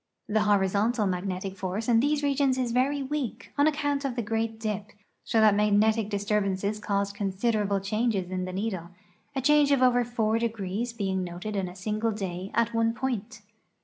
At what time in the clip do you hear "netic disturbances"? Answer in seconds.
5.79-6.79